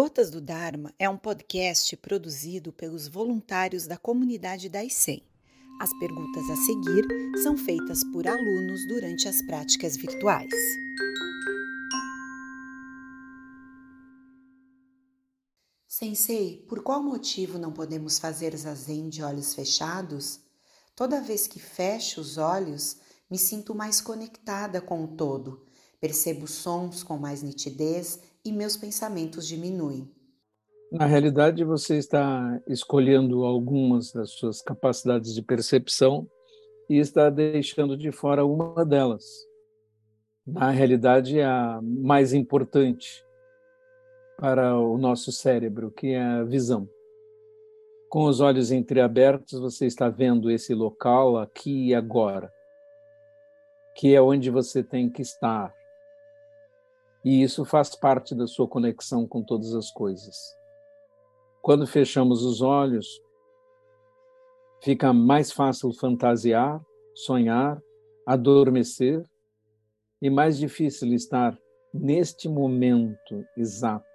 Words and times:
Gotas 0.00 0.30
do 0.30 0.40
Dharma 0.40 0.94
é 0.96 1.10
um 1.10 1.18
podcast 1.18 1.96
produzido 1.96 2.72
pelos 2.72 3.08
voluntários 3.08 3.84
da 3.84 3.96
comunidade 3.96 4.68
da 4.68 4.84
ICEM. 4.84 5.20
As 5.80 5.90
perguntas 5.98 6.48
a 6.48 6.54
seguir 6.54 7.04
são 7.42 7.58
feitas 7.58 8.04
por 8.12 8.28
alunos 8.28 8.86
durante 8.86 9.26
as 9.26 9.42
práticas 9.42 9.96
virtuais. 9.96 10.54
Sensei, 15.88 16.64
por 16.68 16.80
qual 16.84 17.02
motivo 17.02 17.58
não 17.58 17.72
podemos 17.72 18.20
fazer 18.20 18.56
zazen 18.56 19.08
de 19.08 19.20
olhos 19.24 19.52
fechados? 19.52 20.38
Toda 20.94 21.20
vez 21.20 21.48
que 21.48 21.58
fecho 21.58 22.20
os 22.20 22.38
olhos, 22.38 22.98
me 23.28 23.36
sinto 23.36 23.74
mais 23.74 24.00
conectada 24.00 24.80
com 24.80 25.02
o 25.02 25.08
todo, 25.08 25.66
percebo 26.00 26.46
sons 26.46 27.02
com 27.02 27.18
mais 27.18 27.42
nitidez 27.42 28.20
e 28.44 28.52
meus 28.52 28.76
pensamentos 28.76 29.46
diminuem. 29.46 30.10
Na 30.90 31.04
realidade, 31.04 31.64
você 31.64 31.98
está 31.98 32.60
escolhendo 32.66 33.44
algumas 33.44 34.10
das 34.12 34.30
suas 34.30 34.62
capacidades 34.62 35.34
de 35.34 35.42
percepção 35.42 36.26
e 36.88 36.96
está 36.96 37.28
deixando 37.28 37.96
de 37.96 38.10
fora 38.10 38.44
uma 38.44 38.86
delas. 38.86 39.24
Na 40.46 40.70
realidade, 40.70 41.42
a 41.42 41.78
mais 41.82 42.32
importante 42.32 43.22
para 44.38 44.78
o 44.78 44.96
nosso 44.96 45.30
cérebro, 45.30 45.90
que 45.90 46.12
é 46.12 46.22
a 46.22 46.44
visão. 46.44 46.88
Com 48.08 48.24
os 48.24 48.40
olhos 48.40 48.72
entreabertos, 48.72 49.60
você 49.60 49.84
está 49.84 50.08
vendo 50.08 50.50
esse 50.50 50.72
local 50.72 51.36
aqui 51.36 51.88
e 51.88 51.94
agora, 51.94 52.50
que 53.94 54.14
é 54.14 54.22
onde 54.22 54.48
você 54.48 54.82
tem 54.82 55.10
que 55.10 55.20
estar 55.20 55.74
e 57.24 57.42
isso 57.42 57.64
faz 57.64 57.94
parte 57.94 58.34
da 58.34 58.46
sua 58.46 58.68
conexão 58.68 59.26
com 59.26 59.42
todas 59.42 59.74
as 59.74 59.90
coisas. 59.90 60.36
Quando 61.60 61.86
fechamos 61.86 62.44
os 62.44 62.60
olhos, 62.60 63.20
fica 64.82 65.12
mais 65.12 65.52
fácil 65.52 65.92
fantasiar, 65.92 66.80
sonhar, 67.14 67.82
adormecer 68.24 69.24
e 70.22 70.30
mais 70.30 70.58
difícil 70.58 71.12
estar 71.12 71.58
neste 71.92 72.48
momento 72.48 73.44
exato, 73.56 74.06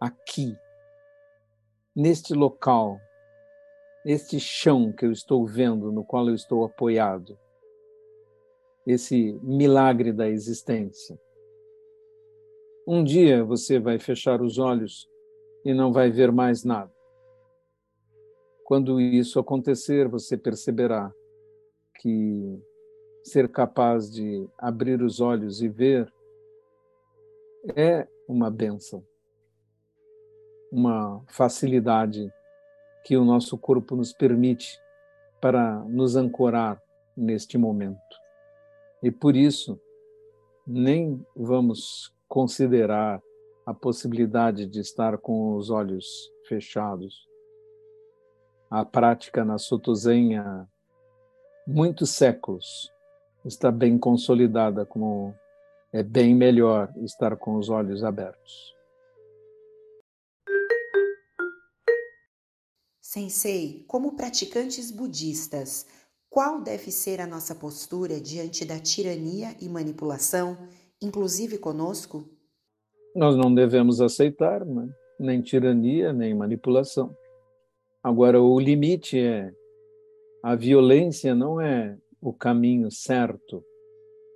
aqui, 0.00 0.56
neste 1.94 2.34
local, 2.34 2.98
este 4.04 4.40
chão 4.40 4.92
que 4.92 5.04
eu 5.04 5.12
estou 5.12 5.46
vendo, 5.46 5.92
no 5.92 6.04
qual 6.04 6.28
eu 6.28 6.34
estou 6.34 6.64
apoiado, 6.64 7.38
esse 8.86 9.38
milagre 9.42 10.12
da 10.12 10.28
existência. 10.28 11.20
Um 12.92 13.04
dia 13.04 13.44
você 13.44 13.78
vai 13.78 14.00
fechar 14.00 14.42
os 14.42 14.58
olhos 14.58 15.08
e 15.64 15.72
não 15.72 15.92
vai 15.92 16.10
ver 16.10 16.32
mais 16.32 16.64
nada. 16.64 16.92
Quando 18.64 19.00
isso 19.00 19.38
acontecer, 19.38 20.08
você 20.08 20.36
perceberá 20.36 21.14
que 22.00 22.60
ser 23.22 23.48
capaz 23.48 24.10
de 24.10 24.44
abrir 24.58 25.02
os 25.02 25.20
olhos 25.20 25.62
e 25.62 25.68
ver 25.68 26.12
é 27.76 28.08
uma 28.26 28.50
benção, 28.50 29.06
uma 30.72 31.22
facilidade 31.28 32.28
que 33.04 33.16
o 33.16 33.24
nosso 33.24 33.56
corpo 33.56 33.94
nos 33.94 34.12
permite 34.12 34.76
para 35.40 35.78
nos 35.84 36.16
ancorar 36.16 36.82
neste 37.16 37.56
momento. 37.56 38.00
E 39.00 39.12
por 39.12 39.36
isso, 39.36 39.80
nem 40.66 41.24
vamos 41.36 42.12
considerar 42.30 43.20
a 43.66 43.74
possibilidade 43.74 44.64
de 44.64 44.78
estar 44.78 45.18
com 45.18 45.56
os 45.56 45.68
olhos 45.68 46.06
fechados. 46.48 47.28
A 48.70 48.84
prática 48.84 49.44
na 49.44 49.58
Sotozen 49.58 50.38
há 50.38 50.64
muitos 51.66 52.10
séculos 52.10 52.88
está 53.44 53.72
bem 53.72 53.98
consolidada 53.98 54.86
como 54.86 55.34
é 55.92 56.04
bem 56.04 56.32
melhor 56.32 56.92
estar 56.98 57.36
com 57.36 57.56
os 57.56 57.68
olhos 57.68 58.04
abertos. 58.04 58.76
Sensei, 63.00 63.84
como 63.88 64.14
praticantes 64.14 64.92
budistas, 64.92 65.84
qual 66.28 66.62
deve 66.62 66.92
ser 66.92 67.20
a 67.20 67.26
nossa 67.26 67.56
postura 67.56 68.20
diante 68.20 68.64
da 68.64 68.78
tirania 68.78 69.56
e 69.60 69.68
manipulação 69.68 70.56
inclusive 71.02 71.58
conosco? 71.58 72.28
Nós 73.14 73.36
não 73.36 73.52
devemos 73.52 74.00
aceitar 74.00 74.64
né? 74.64 74.88
nem 75.18 75.40
tirania, 75.40 76.12
nem 76.12 76.34
manipulação. 76.34 77.16
Agora, 78.02 78.40
o 78.40 78.58
limite 78.58 79.18
é 79.18 79.52
a 80.42 80.54
violência 80.54 81.34
não 81.34 81.60
é 81.60 81.98
o 82.20 82.32
caminho 82.32 82.90
certo 82.90 83.62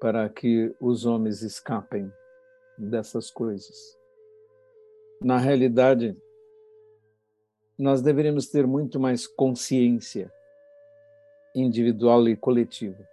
para 0.00 0.28
que 0.28 0.74
os 0.78 1.06
homens 1.06 1.40
escapem 1.40 2.12
dessas 2.76 3.30
coisas. 3.30 3.96
Na 5.22 5.38
realidade, 5.38 6.14
nós 7.78 8.02
deveríamos 8.02 8.48
ter 8.48 8.66
muito 8.66 9.00
mais 9.00 9.26
consciência 9.26 10.30
individual 11.54 12.28
e 12.28 12.36
coletiva. 12.36 13.08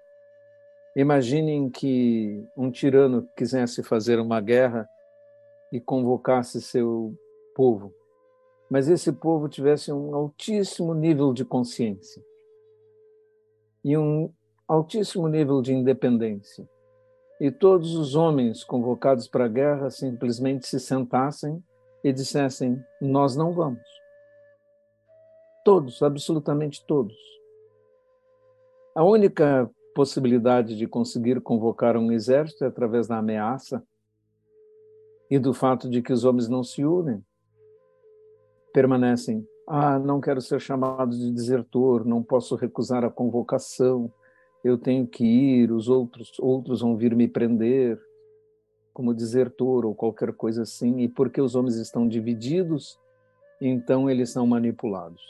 Imaginem 0.96 1.70
que 1.70 2.46
um 2.56 2.70
tirano 2.70 3.28
quisesse 3.36 3.82
fazer 3.82 4.20
uma 4.20 4.42
guerra 4.42 4.88
e 5.72 5.80
convocasse 5.80 6.62
seu 6.62 7.18
povo, 7.56 7.94
mas 8.70 8.90
esse 8.90 9.12
povo 9.12 9.48
tivesse 9.48 9.92
um 9.92 10.14
altíssimo 10.14 10.94
nível 10.94 11.34
de 11.34 11.46
consciência 11.46 12.22
e 13.84 13.98
um 13.98 14.34
altíssimo 14.68 15.28
nível 15.28 15.62
de 15.62 15.74
independência. 15.74 16.68
E 17.40 17.50
todos 17.50 17.96
os 17.96 18.14
homens 18.14 18.64
convocados 18.64 19.28
para 19.28 19.46
a 19.46 19.50
guerra 19.50 19.90
simplesmente 19.90 20.68
se 20.68 20.80
sentassem 20.80 21.64
e 22.04 22.14
dissessem: 22.14 22.84
Nós 23.02 23.36
não 23.36 23.52
vamos. 23.54 23.82
Todos, 25.64 26.04
absolutamente 26.04 26.86
todos. 26.86 27.18
A 28.94 29.04
única 29.04 29.70
possibilidade 29.94 30.78
de 30.78 30.88
conseguir 30.88 31.42
convocar 31.42 31.98
um 31.98 32.12
exército 32.12 32.66
através 32.66 33.08
da 33.08 33.18
ameaça 33.18 33.84
e 35.30 35.40
do 35.40 35.54
fato 35.54 35.90
de 35.90 36.02
que 36.02 36.12
os 36.12 36.26
homens 36.26 36.48
não 36.48 36.64
se 36.64 36.84
unem, 36.84 37.24
permanecem. 38.74 39.48
Ah, 39.68 39.98
não 39.98 40.20
quero 40.20 40.42
ser 40.42 40.60
chamado 40.60 41.18
de 41.18 41.32
desertor, 41.32 42.06
não 42.06 42.22
posso 42.22 42.56
recusar 42.56 43.06
a 43.06 43.10
convocação, 43.10 44.12
eu 44.64 44.78
tenho 44.78 45.08
que 45.08 45.24
ir, 45.24 45.72
os 45.72 45.88
outros, 45.88 46.38
outros 46.40 46.82
vão 46.82 46.96
vir 46.96 47.16
me 47.16 47.28
prender 47.28 48.00
como 48.94 49.14
desertor 49.14 49.86
ou 49.86 49.96
qualquer 49.96 50.34
coisa 50.34 50.64
assim. 50.64 51.00
E 51.00 51.08
porque 51.08 51.42
os 51.42 51.56
homens 51.56 51.78
estão 51.78 52.08
divididos, 52.08 53.00
então 53.60 54.10
eles 54.10 54.30
são 54.30 54.46
manipulados. 54.46 55.22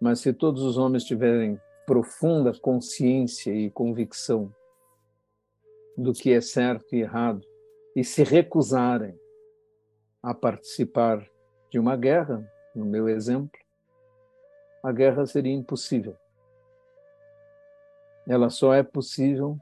Mas 0.00 0.20
se 0.20 0.32
todos 0.32 0.62
os 0.62 0.78
homens 0.78 1.04
tiverem 1.04 1.60
profunda 1.86 2.52
consciência 2.52 3.52
e 3.54 3.70
convicção 3.70 4.52
do 5.96 6.12
que 6.12 6.32
é 6.32 6.40
certo 6.40 6.94
e 6.94 7.00
errado 7.00 7.46
e 7.94 8.02
se 8.02 8.24
recusarem 8.24 9.18
a 10.22 10.34
participar 10.34 11.24
de 11.70 11.78
uma 11.78 11.96
guerra, 11.96 12.44
no 12.74 12.84
meu 12.84 13.08
exemplo, 13.08 13.58
a 14.82 14.92
guerra 14.92 15.24
seria 15.24 15.52
impossível. 15.52 16.16
Ela 18.28 18.50
só 18.50 18.74
é 18.74 18.82
possível 18.82 19.56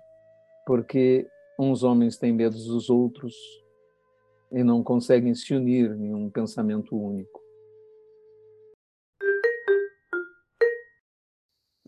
porque 0.66 1.28
uns 1.58 1.82
homens 1.82 2.16
têm 2.16 2.32
medo 2.32 2.56
dos 2.56 2.88
outros 2.88 3.34
e 4.50 4.64
não 4.64 4.82
conseguem 4.82 5.34
se 5.34 5.54
unir 5.54 5.92
em 5.92 6.14
um 6.14 6.30
pensamento 6.30 6.96
único. 6.96 7.44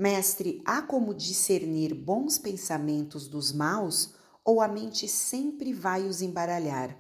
Mestre, 0.07 0.63
há 0.65 0.83
como 0.83 1.13
discernir 1.13 1.93
bons 1.93 2.39
pensamentos 2.39 3.27
dos 3.27 3.53
maus 3.53 4.15
ou 4.45 4.61
a 4.61 4.69
mente 4.69 5.09
sempre 5.09 5.73
vai 5.73 6.05
os 6.07 6.23
embaralhar? 6.23 6.97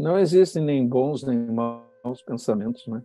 Não 0.00 0.18
existem 0.18 0.64
nem 0.64 0.84
bons 0.84 1.22
nem 1.22 1.38
maus 1.38 2.22
pensamentos, 2.26 2.84
né? 2.88 3.00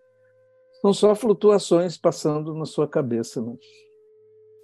São 0.82 0.92
só 0.92 1.14
flutuações 1.14 1.96
passando 1.96 2.56
na 2.56 2.66
sua 2.66 2.88
cabeça, 2.88 3.40
né? 3.40 3.56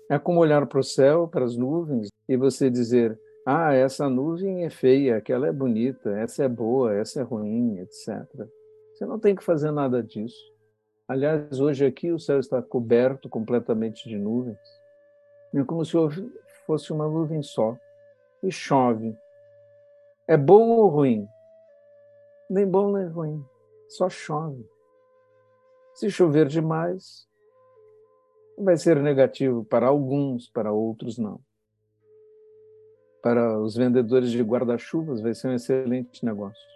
É 0.09 0.17
como 0.17 0.39
olhar 0.39 0.65
para 0.65 0.79
o 0.79 0.83
céu, 0.83 1.27
para 1.27 1.45
as 1.45 1.55
nuvens 1.55 2.07
e 2.27 2.35
você 2.35 2.67
dizer: 2.67 3.19
"Ah, 3.45 3.71
essa 3.71 4.09
nuvem 4.09 4.65
é 4.65 4.71
feia, 4.71 5.17
aquela 5.17 5.45
é 5.45 5.53
bonita, 5.53 6.09
essa 6.17 6.43
é 6.43 6.49
boa, 6.49 6.91
essa 6.91 7.19
é 7.19 7.23
ruim, 7.23 7.77
etc." 7.81 8.25
Você 8.95 9.05
não 9.05 9.19
tem 9.19 9.35
que 9.35 9.43
fazer 9.43 9.69
nada 9.69 10.01
disso. 10.01 10.54
Aliás, 11.07 11.59
hoje 11.59 11.85
aqui 11.85 12.11
o 12.11 12.19
céu 12.19 12.39
está 12.39 12.61
coberto 12.61 13.29
completamente 13.29 14.09
de 14.09 14.17
nuvens. 14.17 14.57
É 15.53 15.63
como 15.63 15.85
se 15.85 15.93
fosse 16.65 16.91
uma 16.91 17.07
nuvem 17.07 17.43
só. 17.43 17.77
E 18.41 18.51
chove. 18.51 19.15
É 20.27 20.35
bom 20.35 20.69
ou 20.69 20.87
ruim? 20.87 21.27
Nem 22.49 22.67
bom 22.67 22.91
nem 22.91 23.07
ruim. 23.07 23.45
Só 23.87 24.09
chove. 24.09 24.67
Se 25.93 26.09
chover 26.09 26.47
demais, 26.47 27.27
vai 28.57 28.75
ser 28.75 29.01
negativo 29.01 29.63
para 29.63 29.87
alguns, 29.87 30.49
para 30.49 30.71
outros 30.71 31.17
não. 31.17 31.39
Para 33.21 33.59
os 33.59 33.75
vendedores 33.75 34.31
de 34.31 34.41
guarda-chuvas 34.41 35.21
vai 35.21 35.33
ser 35.33 35.49
um 35.49 35.53
excelente 35.53 36.25
negócio. 36.25 36.67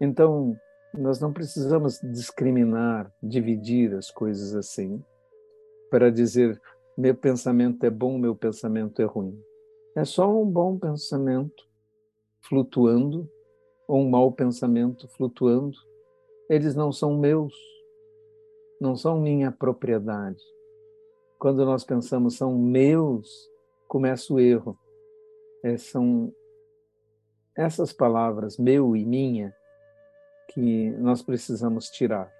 Então, 0.00 0.56
nós 0.94 1.20
não 1.20 1.32
precisamos 1.32 2.00
discriminar, 2.00 3.12
dividir 3.22 3.94
as 3.94 4.10
coisas 4.10 4.54
assim, 4.54 5.02
para 5.90 6.10
dizer 6.10 6.60
meu 6.96 7.14
pensamento 7.14 7.84
é 7.84 7.90
bom, 7.90 8.18
meu 8.18 8.34
pensamento 8.34 9.00
é 9.00 9.04
ruim. 9.04 9.40
É 9.96 10.04
só 10.04 10.30
um 10.30 10.46
bom 10.46 10.78
pensamento 10.78 11.68
flutuando 12.42 13.30
ou 13.88 14.00
um 14.00 14.10
mau 14.10 14.30
pensamento 14.32 15.08
flutuando. 15.08 15.76
Eles 16.48 16.74
não 16.74 16.92
são 16.92 17.16
meus, 17.16 17.54
não 18.80 18.96
são 18.96 19.20
minha 19.20 19.50
propriedade. 19.50 20.42
Quando 21.38 21.64
nós 21.64 21.84
pensamos 21.84 22.36
são 22.36 22.56
meus, 22.58 23.48
começa 23.88 24.32
o 24.32 24.38
erro. 24.38 24.78
É, 25.62 25.76
são 25.76 26.32
essas 27.56 27.92
palavras, 27.92 28.58
meu 28.58 28.96
e 28.96 29.04
minha, 29.04 29.54
que 30.52 30.90
nós 30.98 31.22
precisamos 31.22 31.86
tirar. 31.86 32.30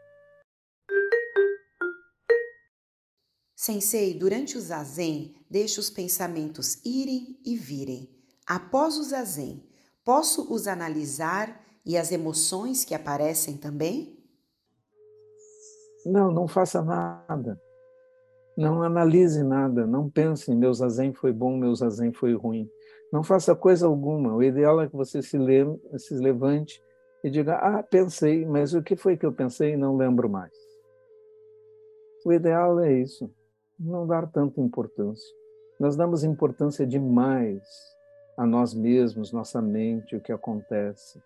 Sensei, 3.57 4.19
durante 4.19 4.57
o 4.57 4.61
zazen, 4.61 5.35
deixe 5.49 5.79
os 5.79 5.91
pensamentos 5.91 6.83
irem 6.85 7.39
e 7.45 7.57
virem. 7.57 8.09
Após 8.47 8.97
o 8.97 9.05
zazen, 9.05 9.63
posso 10.05 10.53
os 10.53 10.67
analisar 10.67 11.61
e 11.85 11.97
as 11.97 12.11
emoções 12.11 12.85
que 12.85 12.95
aparecem 12.95 13.57
também? 13.57 14.19
Não, 16.07 16.33
não 16.33 16.49
faça 16.49 16.83
nada. 16.83 17.61
Não 18.57 18.83
analise 18.83 19.43
nada, 19.43 19.87
não 19.87 20.09
pense, 20.09 20.55
meu 20.55 20.73
zazen 20.73 21.13
foi 21.13 21.33
bom, 21.33 21.57
meu 21.57 21.75
zazen 21.75 22.13
foi 22.13 22.35
ruim. 22.35 22.69
Não 23.13 23.23
faça 23.23 23.55
coisa 23.55 23.87
alguma. 23.87 24.35
O 24.35 24.43
ideal 24.43 24.81
é 24.81 24.89
que 24.89 24.97
você 24.97 25.23
se, 25.23 25.37
le 25.37 25.65
se 25.99 26.15
levante 26.15 26.81
e 27.23 27.31
diga: 27.31 27.57
Ah, 27.57 27.83
pensei, 27.83 28.45
mas 28.45 28.75
o 28.75 28.83
que 28.83 28.97
foi 28.97 29.17
que 29.17 29.27
eu 29.27 29.33
pensei 29.33 29.73
e 29.73 29.77
não 29.77 29.97
lembro 29.97 30.29
mais. 30.29 30.53
O 32.25 32.33
ideal 32.33 32.81
é 32.81 32.93
isso, 32.93 33.31
não 33.79 34.07
dar 34.07 34.31
tanta 34.31 34.61
importância. 34.61 35.35
Nós 35.79 35.97
damos 35.97 36.25
importância 36.25 36.87
demais 36.87 37.63
a 38.37 38.47
nós 38.47 38.75
mesmos, 38.75 39.33
nossa 39.33 39.61
mente, 39.63 40.17
o 40.17 40.21
que 40.21 40.33
acontece. 40.33 41.23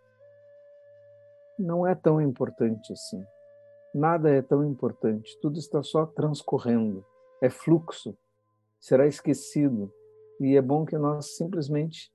Não 1.58 1.86
é 1.86 1.94
tão 1.94 2.20
importante 2.20 2.92
assim. 2.92 3.24
Nada 3.92 4.30
é 4.30 4.42
tão 4.42 4.64
importante, 4.64 5.38
tudo 5.40 5.58
está 5.58 5.80
só 5.82 6.04
transcorrendo, 6.04 7.04
é 7.40 7.48
fluxo, 7.48 8.16
será 8.80 9.06
esquecido. 9.06 9.92
E 10.40 10.56
é 10.56 10.62
bom 10.62 10.84
que 10.84 10.98
nós 10.98 11.36
simplesmente 11.36 12.12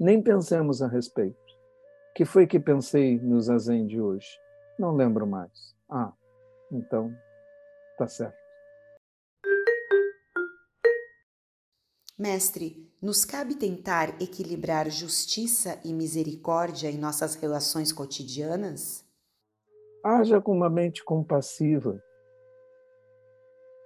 nem 0.00 0.20
pensemos 0.20 0.82
a 0.82 0.88
respeito 0.88 1.45
que 2.16 2.24
foi 2.24 2.46
que 2.46 2.58
pensei 2.58 3.20
no 3.20 3.38
zazen 3.42 3.86
de 3.86 4.00
hoje? 4.00 4.26
Não 4.78 4.96
lembro 4.96 5.26
mais. 5.26 5.76
Ah, 5.86 6.14
então 6.72 7.14
tá 7.98 8.08
certo. 8.08 8.34
Mestre, 12.18 12.90
nos 13.02 13.26
cabe 13.26 13.54
tentar 13.54 14.18
equilibrar 14.18 14.90
justiça 14.90 15.78
e 15.84 15.92
misericórdia 15.92 16.90
em 16.90 16.96
nossas 16.96 17.34
relações 17.34 17.92
cotidianas? 17.92 19.04
Haja 20.02 20.40
com 20.40 20.52
uma 20.52 20.70
mente 20.70 21.04
compassiva. 21.04 22.02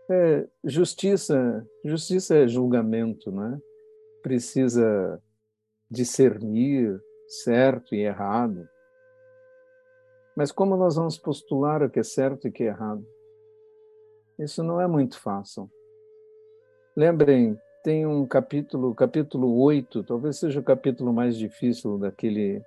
É, 0.09 0.49
justiça, 0.62 1.67
justiça 1.85 2.37
é 2.37 2.47
julgamento, 2.47 3.32
né? 3.32 3.61
Precisa 4.23 5.21
discernir, 5.91 7.03
certo 7.31 7.94
e 7.94 8.00
errado. 8.00 8.69
Mas 10.37 10.50
como 10.50 10.77
nós 10.77 10.97
vamos 10.97 11.17
postular 11.17 11.82
o 11.82 11.88
que 11.88 12.00
é 12.00 12.03
certo 12.03 12.47
e 12.47 12.50
o 12.50 12.53
que 12.53 12.65
é 12.65 12.67
errado? 12.67 13.06
Isso 14.38 14.62
não 14.62 14.81
é 14.81 14.87
muito 14.87 15.19
fácil. 15.21 15.71
Lembrem, 16.97 17.59
tem 17.85 18.05
um 18.05 18.27
capítulo, 18.27 18.94
capítulo 18.94 19.61
8, 19.62 20.03
talvez 20.03 20.38
seja 20.38 20.61
o 20.61 20.65
capítulo 20.65 21.12
mais 21.12 21.37
difícil 21.37 21.99
daquele 21.99 22.62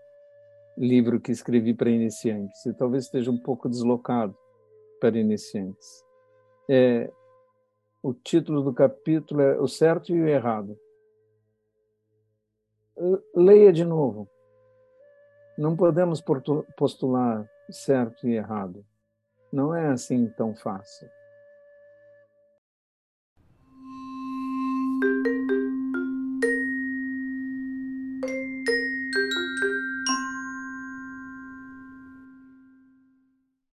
livro 0.77 1.19
que 1.19 1.31
escrevi 1.31 1.73
para 1.73 1.89
iniciantes, 1.89 2.65
e 2.65 2.73
talvez 2.73 3.05
esteja 3.05 3.29
um 3.29 3.37
pouco 3.37 3.69
deslocado 3.69 4.35
para 4.99 5.17
iniciantes. 5.17 6.03
É, 6.69 7.11
o 8.01 8.13
título 8.13 8.61
do 8.61 8.73
capítulo 8.73 9.41
é 9.41 9.59
O 9.59 9.67
Certo 9.67 10.15
e 10.15 10.21
o 10.21 10.27
Errado. 10.27 10.79
Leia 13.35 13.73
de 13.73 13.83
novo. 13.83 14.29
Não 15.57 15.75
podemos 15.75 16.23
postular 16.75 17.47
certo 17.69 18.27
e 18.27 18.35
errado. 18.35 18.83
Não 19.51 19.73
é 19.73 19.87
assim 19.87 20.27
tão 20.29 20.55
fácil. 20.55 21.07